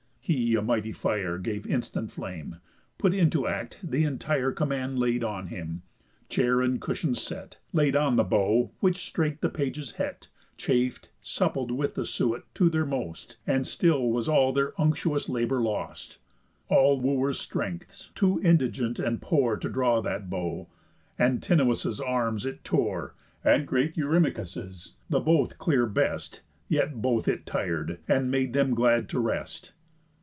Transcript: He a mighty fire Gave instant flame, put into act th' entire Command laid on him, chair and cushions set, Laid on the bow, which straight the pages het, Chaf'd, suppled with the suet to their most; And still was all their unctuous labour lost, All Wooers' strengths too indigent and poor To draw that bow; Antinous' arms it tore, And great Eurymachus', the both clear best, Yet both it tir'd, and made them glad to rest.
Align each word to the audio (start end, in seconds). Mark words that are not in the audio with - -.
He 0.23 0.55
a 0.55 0.61
mighty 0.61 0.93
fire 0.93 1.37
Gave 1.37 1.67
instant 1.67 2.09
flame, 2.09 2.61
put 2.97 3.13
into 3.13 3.47
act 3.47 3.79
th' 3.85 3.95
entire 3.95 4.53
Command 4.53 4.97
laid 4.97 5.25
on 5.25 5.47
him, 5.47 5.81
chair 6.29 6.61
and 6.61 6.79
cushions 6.79 7.21
set, 7.21 7.57
Laid 7.73 7.97
on 7.97 8.15
the 8.15 8.23
bow, 8.23 8.71
which 8.79 9.05
straight 9.05 9.41
the 9.41 9.49
pages 9.49 9.93
het, 9.93 10.29
Chaf'd, 10.55 11.09
suppled 11.21 11.69
with 11.69 11.95
the 11.95 12.05
suet 12.05 12.43
to 12.53 12.69
their 12.69 12.85
most; 12.85 13.35
And 13.45 13.67
still 13.67 14.09
was 14.09 14.29
all 14.29 14.53
their 14.53 14.73
unctuous 14.79 15.27
labour 15.27 15.59
lost, 15.59 16.17
All 16.69 17.01
Wooers' 17.01 17.37
strengths 17.39 18.09
too 18.15 18.39
indigent 18.41 18.99
and 18.99 19.21
poor 19.21 19.57
To 19.57 19.67
draw 19.67 19.99
that 19.99 20.29
bow; 20.29 20.69
Antinous' 21.19 21.99
arms 21.99 22.45
it 22.45 22.63
tore, 22.63 23.15
And 23.43 23.67
great 23.67 23.97
Eurymachus', 23.97 24.93
the 25.09 25.19
both 25.19 25.57
clear 25.57 25.85
best, 25.85 26.41
Yet 26.69 27.01
both 27.01 27.27
it 27.27 27.45
tir'd, 27.45 27.99
and 28.07 28.31
made 28.31 28.53
them 28.53 28.73
glad 28.73 29.09
to 29.09 29.19
rest. 29.19 29.73